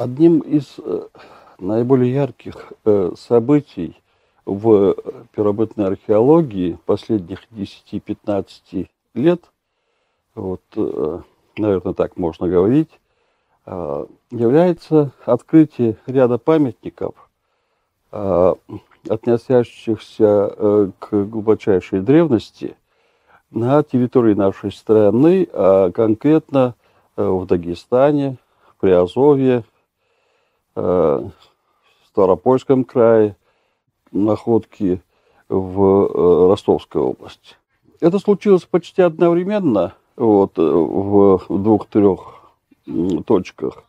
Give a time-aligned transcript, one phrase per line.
[0.00, 1.08] Одним из э,
[1.58, 4.00] наиболее ярких э, событий
[4.46, 4.94] в
[5.36, 9.42] первобытной археологии последних 10-15 лет,
[10.34, 11.20] вот, э,
[11.58, 12.88] наверное, так можно говорить,
[14.30, 17.14] является открытие ряда памятников,
[18.10, 22.74] относящихся к глубочайшей древности
[23.50, 26.74] на территории нашей страны, а конкретно
[27.16, 28.38] в Дагестане,
[28.80, 29.64] Приазовье,
[30.80, 31.28] э,
[32.06, 33.36] Ставропольском крае,
[34.12, 35.00] находки
[35.48, 37.56] в э, Ростовской области.
[38.00, 42.40] Это случилось почти одновременно вот, э, в двух-трех
[43.26, 43.84] точках.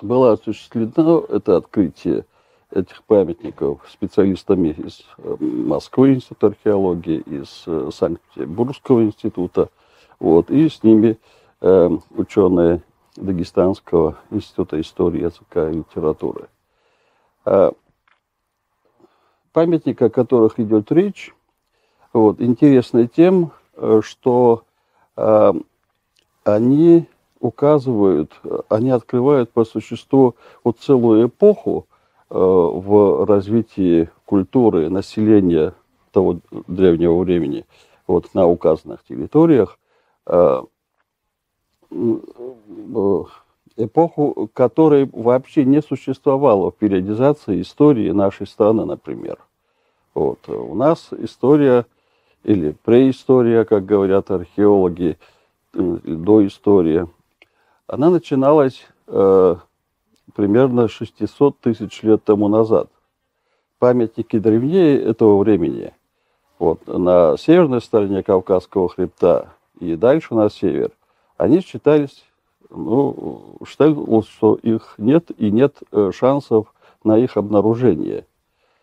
[0.00, 2.24] Было осуществлено это открытие
[2.70, 5.04] этих памятников специалистами из
[5.40, 9.68] Москвы института археологии, из Санкт-Петербургского института,
[10.20, 11.18] вот, и с ними
[11.60, 12.82] э, ученые
[13.20, 16.48] Дагестанского института истории языка и литературы.
[17.44, 17.72] А
[19.52, 21.34] памятники, о которых идет речь,
[22.12, 23.52] вот, интересны тем,
[24.00, 24.64] что
[25.16, 25.54] а,
[26.44, 27.06] они
[27.38, 28.32] указывают,
[28.68, 30.34] они открывают по существу
[30.64, 31.86] вот целую эпоху
[32.28, 35.74] а, в развитии культуры населения
[36.12, 37.64] того древнего времени
[38.06, 39.78] вот, на указанных территориях,
[40.26, 40.62] а, Э,
[43.76, 49.38] эпоху, которой вообще не существовало в периодизации истории нашей страны, например.
[50.14, 50.48] Вот.
[50.48, 51.86] У нас история
[52.44, 55.18] или преистория, как говорят археологи,
[55.74, 57.08] э, доистория,
[57.86, 59.56] она начиналась э,
[60.34, 62.88] примерно 600 тысяч лет тому назад.
[63.78, 65.92] Памятники древнее этого времени.
[66.58, 70.90] Вот, на северной стороне Кавказского хребта и дальше на север
[71.40, 72.22] они считались,
[72.68, 78.26] ну, считалось, что их нет и нет э, шансов на их обнаружение.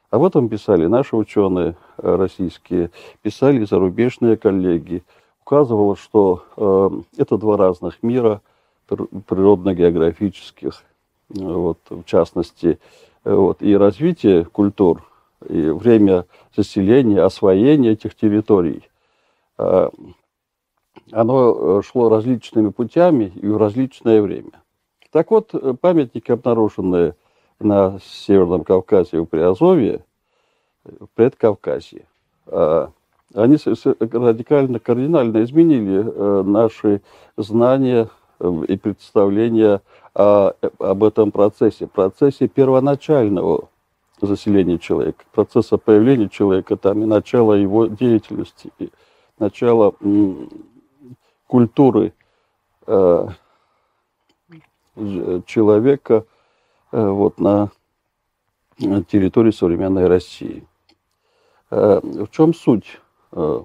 [0.09, 2.89] Об этом писали наши ученые э, российские,
[3.21, 5.03] писали зарубежные коллеги.
[5.45, 8.41] Указывало, что э, это два разных мира
[8.87, 10.81] природно-географических,
[11.29, 12.79] вот, в частности,
[13.23, 15.03] вот, и развитие культур,
[15.47, 16.25] и время
[16.55, 18.81] заселения, освоения этих территорий
[21.11, 24.51] оно э, шло различными путями и в различное время.
[25.11, 27.15] Так вот, э, памятники, обнаруженные
[27.59, 30.01] на Северном Кавказе и в Приазовье,
[30.83, 32.05] в Предкавказье,
[32.45, 32.91] а,
[33.33, 37.01] они радикально, кардинально изменили э, наши
[37.35, 38.09] знания
[38.67, 39.81] и представления
[40.13, 43.69] об этом процессе, процессе первоначального
[44.21, 48.71] заселения человека, процесса появления человека, там и начало его деятельности,
[49.39, 49.95] начало
[51.47, 52.13] культуры
[52.85, 53.27] э,
[55.45, 56.25] человека
[56.91, 57.71] э, вот, на
[58.77, 60.65] территории современной России.
[61.69, 62.99] Э, в чем суть
[63.31, 63.63] э,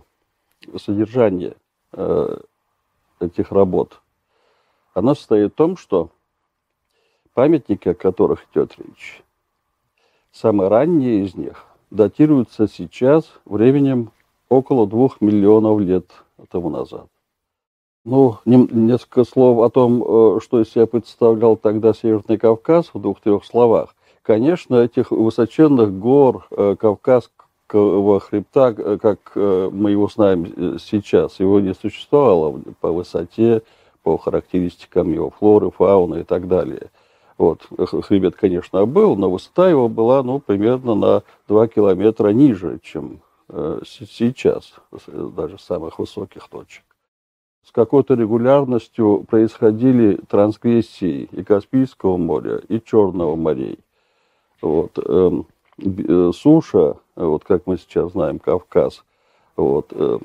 [0.79, 1.55] содержания
[1.93, 2.39] э,
[3.21, 4.01] этих работ?
[4.95, 6.11] Она состоит в том, что
[7.35, 9.23] памятники, о которых идет речь,
[10.33, 14.11] самые ранние из них датируются сейчас временем
[14.49, 16.11] около двух миллионов лет
[16.51, 17.07] тому назад.
[18.05, 23.45] Ну, несколько слов о том, э, что из себя представлял тогда Северный Кавказ в двух-трех
[23.45, 23.95] словах.
[24.23, 31.75] Конечно, этих высоченных гор э, Кавказского хребта, э, как мы его знаем сейчас, его не
[31.75, 33.63] существовало по высоте,
[34.03, 36.91] по характеристикам его флоры, фауны и так далее.
[37.39, 37.69] Вот.
[37.79, 43.21] Хребет, конечно, был, но высота его была ну, примерно на 2 километра ниже, чем
[43.85, 44.75] сейчас,
[45.07, 46.83] даже самых высоких точек
[47.65, 53.79] с какой-то регулярностью происходили трансгрессии и Каспийского моря, и Черного морей.
[54.61, 54.99] Вот.
[54.99, 55.47] Эм,
[55.79, 59.05] э, суша, вот как мы сейчас знаем, Кавказ,
[59.57, 60.19] вот, э,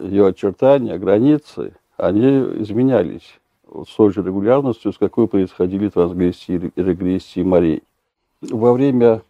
[0.00, 2.26] ее очертания, границы, они
[2.62, 7.82] изменялись с той же регулярностью, с какой происходили трансгрессии и регрессии морей.
[8.42, 9.22] Во время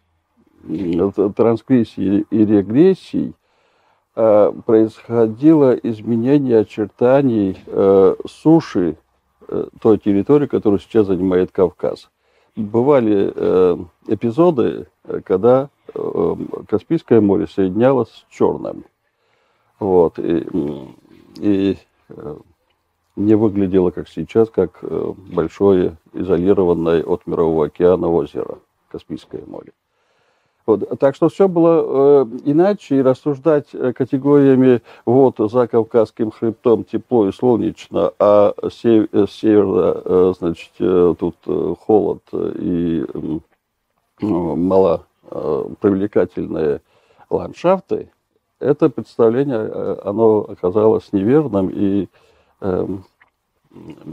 [1.37, 3.42] трансгрессии и регрессий Э,
[4.15, 8.97] происходило изменение очертаний э, суши
[9.49, 12.11] э, той территории, которую сейчас занимает Кавказ.
[12.55, 13.33] Бывали
[14.09, 14.87] эпизоды,
[15.25, 15.71] когда
[16.69, 18.85] Каспийское море соединялось с Черным.
[19.79, 20.47] Вот, и,
[21.39, 21.79] и
[23.17, 24.85] не выглядело, как сейчас, как
[25.33, 28.59] большое изолированное от Мирового океана озеро
[28.91, 29.73] Каспийское море.
[30.67, 30.99] Вот.
[31.01, 37.29] Так что все было э, иначе, и рассуждать э, категориями вот за Кавказским хребтом тепло
[37.29, 43.39] и солнечно, а сев, э, севера, э, значит, э, тут э, холод и э,
[44.21, 46.81] мало э, привлекательные
[47.29, 48.11] ландшафты,
[48.61, 52.09] это представление, э, оно оказалось неверным, и
[52.61, 52.87] э,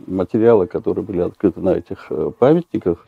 [0.07, 3.06] материалы, которые были открыты на этих э, памятниках,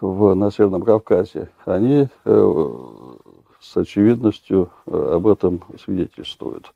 [0.00, 2.68] в, на Северном Кавказе, они э,
[3.60, 6.72] с очевидностью э, об этом свидетельствуют.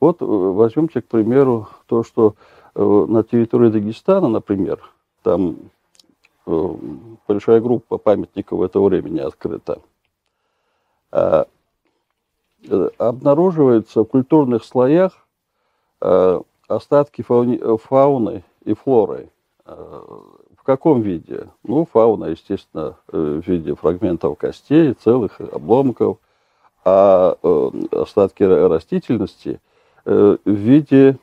[0.00, 2.34] Вот э, возьмемте, к примеру, то, что
[2.74, 4.80] на территории Дагестана, например,
[5.22, 5.56] там
[6.46, 9.82] большая группа памятников этого времени открыта,
[11.10, 11.46] а,
[12.96, 15.26] обнаруживаются в культурных слоях
[16.66, 19.28] остатки фауны и флоры
[20.62, 21.48] в каком виде?
[21.64, 26.18] Ну, фауна, естественно, э, в виде фрагментов костей, целых обломков,
[26.84, 29.60] а э, остатки растительности
[30.04, 31.18] э, в виде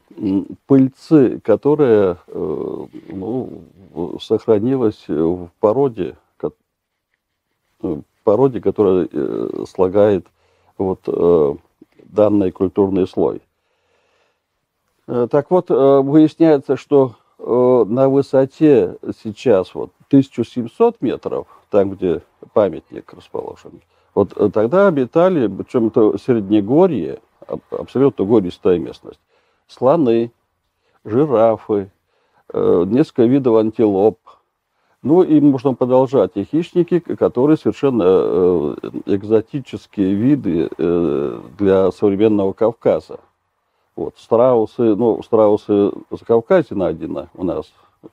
[0.67, 3.63] пыльцы, которая ну,
[4.19, 6.17] сохранилась в породе,
[8.25, 9.07] породе, которая
[9.65, 10.27] слагает
[10.77, 10.99] вот
[12.03, 13.41] данный культурный слой.
[15.05, 22.21] Так вот, выясняется, что на высоте сейчас вот 1700 метров, там, где
[22.53, 23.81] памятник расположен,
[24.13, 27.19] вот э, тогда обитали, причем это среднегорье,
[27.71, 29.19] абсолютно гористая местность,
[29.67, 30.31] слоны,
[31.05, 31.91] жирафы,
[32.51, 34.19] э, несколько видов антилоп,
[35.01, 36.31] ну и можно продолжать.
[36.35, 38.75] И хищники, которые совершенно
[39.05, 40.69] экзотические виды
[41.57, 43.21] для современного Кавказа.
[43.99, 47.69] Вот, страусы, ну, страусы за Кавказе найдено, у нас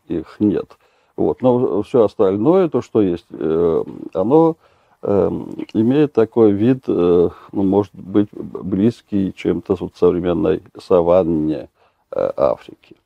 [0.09, 0.77] их нет.
[1.15, 4.57] Вот, но все остальное, то, что есть, э, оно
[5.03, 5.31] э,
[5.75, 11.69] имеет такой вид, э, ну, может быть, близкий чем-то вот современной саванне
[12.11, 12.97] Африки.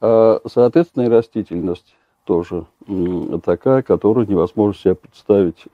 [0.00, 2.66] А, соответственно, и растительность тоже
[3.44, 5.64] такая, которую невозможно себе представить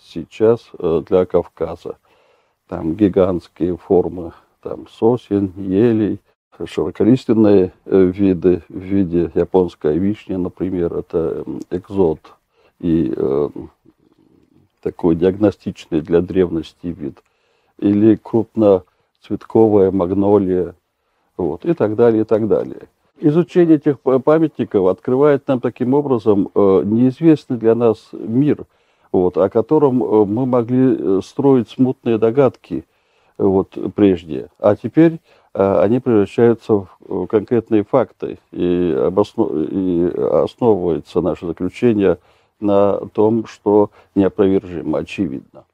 [0.00, 0.70] сейчас
[1.08, 1.96] для Кавказа
[2.68, 4.32] там гигантские формы
[4.62, 6.20] там, сосен, елей,
[6.64, 12.20] широколиственные э, виды в виде японской вишни, например, это экзот
[12.80, 13.48] и э,
[14.82, 17.22] такой диагностичный для древности вид,
[17.78, 20.74] или крупноцветковая магнолия,
[21.36, 22.88] вот, и так далее, и так далее.
[23.20, 28.66] Изучение этих памятников открывает нам таким образом э, неизвестный для нас мир–
[29.12, 32.84] вот, о котором э, мы могли э, строить смутные догадки
[33.36, 34.48] вот, прежде.
[34.58, 35.20] А теперь
[35.54, 39.50] э, они превращаются в конкретные факты, и, обоснов...
[39.52, 42.18] и основывается наше заключение
[42.60, 45.64] на том, что неопровержимо, очевидно.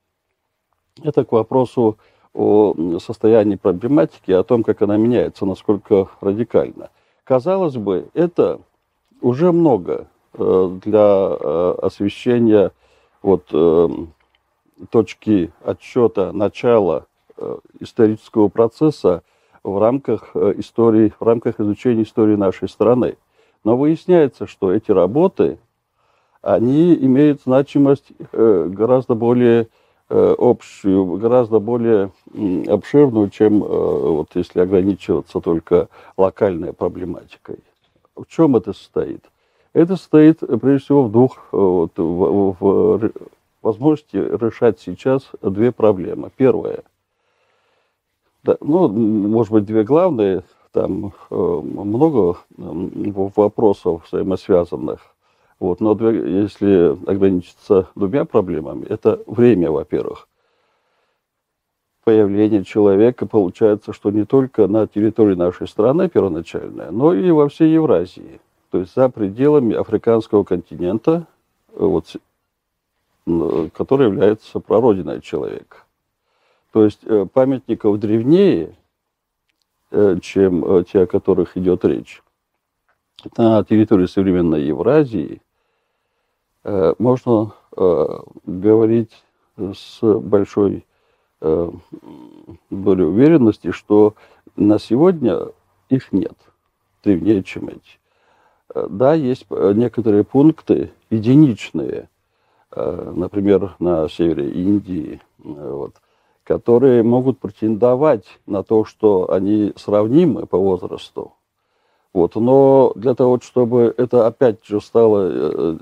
[1.02, 1.96] Это к вопросу
[2.34, 6.90] о состоянии проблематики, о том, как она меняется, насколько радикально.
[7.24, 8.60] Казалось бы, это
[9.20, 11.34] уже много для
[11.74, 12.72] освещения
[13.24, 13.88] вот э,
[14.90, 17.06] точки отсчета начала
[17.38, 19.22] э, исторического процесса
[19.62, 23.16] в рамках э, истории, в рамках изучения истории нашей страны.
[23.64, 25.58] Но выясняется, что эти работы,
[26.42, 29.68] они имеют значимость э, гораздо более
[30.10, 32.10] э, общую, гораздо более
[32.68, 35.88] обширную, чем вот если ограничиваться только
[36.18, 37.60] локальной проблематикой.
[38.14, 39.24] В чем это состоит?
[39.74, 43.10] Это стоит, прежде всего, в двух э, вот, в, в
[43.60, 46.30] возможности решать сейчас две проблемы.
[46.36, 46.84] Первая,
[48.44, 55.00] да, ну, может быть, две главные, там э, много вопросов взаимосвязанных.
[55.58, 60.28] Вот, но две, если ограничиться двумя проблемами, это время, во-первых.
[62.04, 67.72] Появление человека получается, что не только на территории нашей страны первоначальное, но и во всей
[67.72, 68.40] Евразии
[68.74, 71.28] то есть за пределами африканского континента,
[71.74, 72.16] э, вот,
[73.72, 75.76] который является прародиной человека.
[76.72, 78.74] То есть э, памятников древнее,
[79.92, 82.20] э, чем те, о которых идет речь,
[83.36, 85.40] на территории современной Евразии
[86.64, 87.52] можно
[88.44, 89.22] говорить
[89.56, 90.84] с большой
[91.40, 94.16] долей уверенности, что
[94.56, 95.52] на сегодня
[95.90, 96.34] их нет,
[97.04, 97.98] древнее, чем эти.
[98.74, 102.08] Э, да, есть э, некоторые пункты единичные,
[102.72, 105.94] э, например, на севере Индии, вот,
[106.42, 111.32] которые могут претендовать на то, что они сравнимы по возрасту.
[112.12, 112.36] Вот.
[112.36, 115.76] Но для того, чтобы это опять же стало,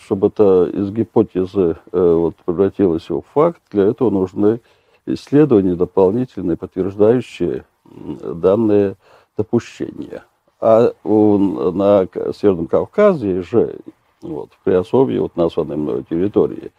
[0.00, 4.60] чтобы это из гипотезы вот, превратилось в факт, для этого нужны
[5.06, 8.96] исследования дополнительные, подтверждающие данные
[9.36, 10.24] допущения.
[10.60, 13.76] А на Северном Кавказе же,
[14.20, 16.70] вот, в Приазовье, вот названной мной территории,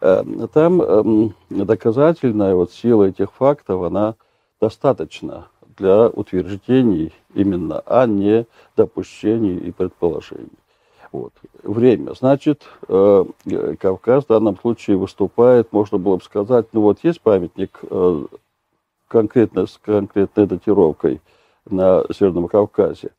[0.00, 4.16] э, там эм, доказательная вот сила этих фактов, она
[4.60, 10.48] достаточна для утверждений именно, а не допущений и предположений.
[11.12, 11.32] Вот.
[11.62, 12.14] Время.
[12.14, 13.24] Значит, э,
[13.78, 18.24] Кавказ в данном случае выступает, можно было бы сказать, ну вот есть памятник э,
[19.06, 21.20] конкретно, с конкретной датировкой
[21.68, 23.10] на Северном Кавказе.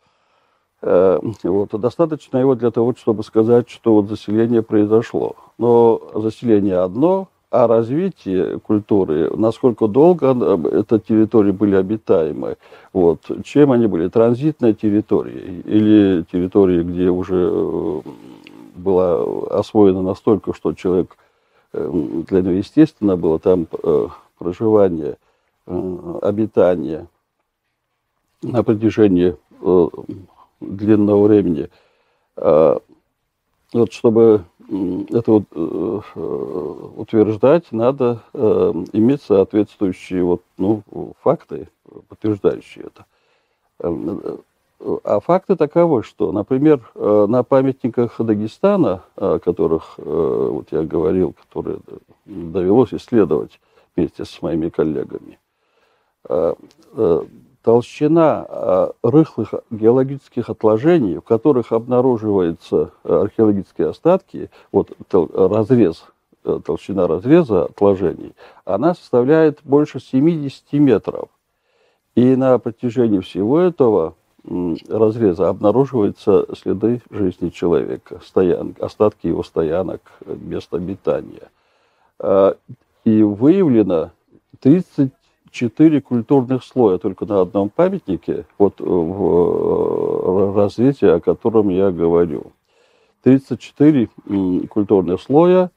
[0.81, 5.35] Э, вот, достаточно его для того, чтобы сказать, что вот заселение произошло.
[5.57, 10.35] Но заселение одно, а развитие культуры, насколько долго
[10.69, 12.57] эта территории были обитаемы,
[12.91, 18.01] вот, чем они были, транзитной территорией или территории, где уже э,
[18.75, 21.15] была освоена настолько, что человек,
[21.71, 21.89] э,
[22.27, 23.67] для него естественно было там
[24.38, 25.15] проживание,
[25.65, 27.07] обитание
[28.43, 29.35] на протяжении
[30.59, 31.69] длинного времени.
[32.35, 32.79] А,
[33.73, 34.45] вот чтобы
[35.09, 36.00] это э,
[36.95, 40.83] утверждать, надо э, иметь соответствующие вот, ну,
[41.21, 41.69] факты,
[42.07, 43.05] подтверждающие это.
[43.79, 44.21] Эм,
[45.03, 51.79] а факты таковы, что, например, э, на памятниках Дагестана, о которых вот я говорил, которые
[52.25, 53.59] довелось исследовать
[53.95, 55.39] вместе с моими коллегами,
[57.63, 66.05] толщина э, рыхлых геологических отложений, в которых обнаруживаются э, археологические остатки, вот разрез,
[66.43, 68.34] э, толщина разреза отложений,
[68.65, 71.29] она составляет больше 70 метров.
[72.15, 74.13] И на протяжении всего этого
[74.89, 81.50] разреза обнаруживаются следы жизни человека, стоян, остатки его стоянок, мест обитания.
[83.05, 84.12] И выявлено
[84.60, 85.13] 30
[85.53, 91.91] четыре культурных слоя только на одном памятнике, вот э, в э, развитии, о котором я
[91.91, 92.51] говорю.
[93.22, 94.10] 34
[94.67, 95.72] культурных слоя,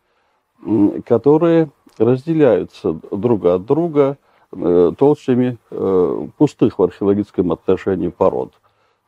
[1.05, 4.19] которые разделяются друг от друга
[4.51, 5.59] э, толщами
[6.37, 8.53] пустых в археологическом отношении пород.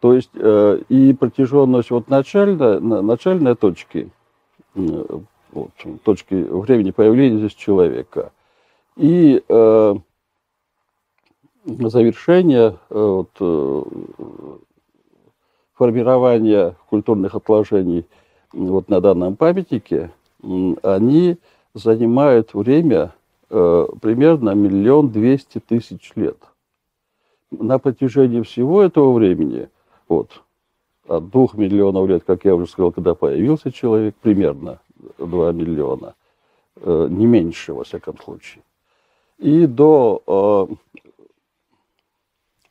[0.01, 4.11] То есть и протяженность вот начальной, начальной точки,
[4.77, 5.71] вот,
[6.05, 8.31] точки времени появления здесь человека,
[8.95, 9.43] и
[11.69, 13.83] э, вот, э,
[15.75, 18.07] формирования культурных отложений
[18.53, 20.11] вот на данном памятнике,
[20.41, 21.37] они
[21.75, 23.13] занимают время
[23.51, 26.39] э, примерно миллион двести тысяч лет.
[27.51, 29.69] На протяжении всего этого времени,
[30.09, 30.43] вот,
[31.07, 34.81] от двух миллионов лет, как я уже сказал, когда появился человек, примерно
[35.19, 36.15] два миллиона,
[36.85, 38.63] не меньше, во всяком случае,
[39.39, 40.69] и до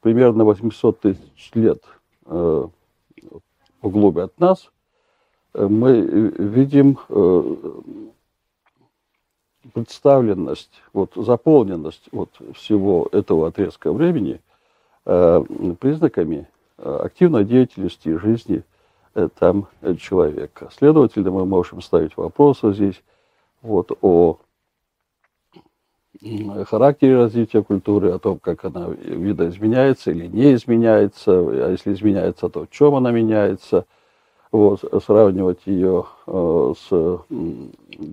[0.01, 1.83] примерно 800 тысяч лет
[2.25, 2.67] э,
[3.81, 4.71] вглубь от нас,
[5.53, 7.55] э, мы видим э,
[9.73, 14.41] представленность, вот, заполненность вот всего этого отрезка времени
[15.79, 18.63] признаками активной деятельности жизни
[19.39, 19.67] там
[19.99, 20.69] человека.
[20.77, 23.01] Следовательно, мы можем ставить вопросы здесь
[23.61, 24.37] вот, о
[26.65, 32.65] характере развития культуры, о том, как она видоизменяется или не изменяется, а если изменяется, то
[32.65, 33.85] в чем она меняется,
[34.51, 37.19] вот, сравнивать ее э, с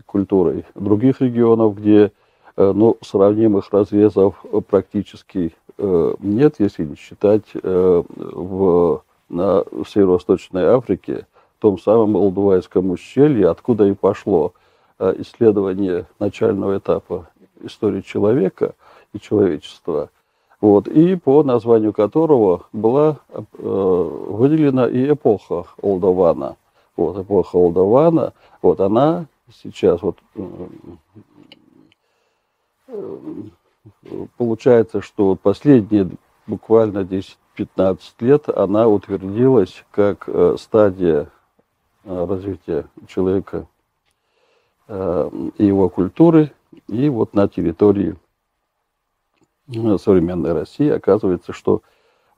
[0.06, 2.12] культурой других регионов, где
[2.56, 11.26] э, ну, сравнимых разрезов практически э, нет, если не считать э, в, на Северо-Восточной Африке,
[11.58, 14.52] в том самом Алдувайском ущелье, откуда и пошло
[14.98, 17.28] э, исследование начального этапа
[17.66, 18.74] истории человека
[19.12, 20.10] и человечества,
[20.60, 26.56] вот, и по названию которого была э, выделена и эпоха Олдована.
[26.96, 29.26] Вот, эпоха Олдована, вот она
[29.62, 30.40] сейчас вот э,
[34.36, 36.10] получается, что последние
[36.46, 37.00] буквально
[37.56, 41.28] 10-15 лет она утвердилась как э, стадия
[42.04, 43.66] э, развития человека
[44.88, 46.52] э, и его культуры,
[46.88, 48.16] и вот на территории
[49.68, 51.82] э, современной России оказывается, что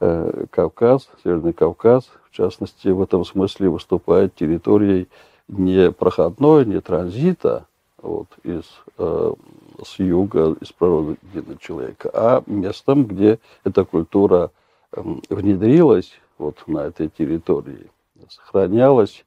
[0.00, 5.08] э, Кавказ, Северный Кавказ, в частности, в этом смысле выступает территорией
[5.48, 7.66] не проходной, не транзита
[8.00, 8.64] вот, из,
[8.98, 9.34] э,
[9.84, 11.16] с юга, из природы
[11.60, 14.50] человека, а местом, где эта культура
[14.92, 17.90] внедрилась вот на этой территории,
[18.28, 19.24] сохранялась,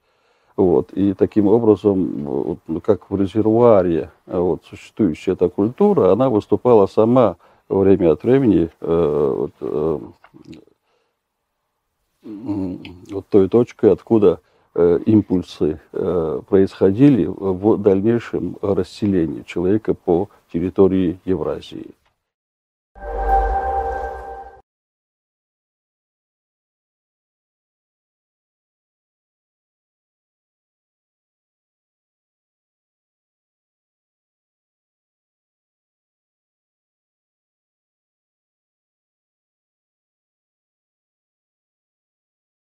[0.60, 6.86] вот, и таким образом, вот, ну, как в резервуаре вот, существующая эта культура, она выступала
[6.86, 7.38] сама
[7.70, 10.00] время от времени э, вот, э,
[13.10, 14.42] вот той точкой, откуда
[14.76, 21.92] э, импульсы э, происходили в дальнейшем расселении человека по территории Евразии.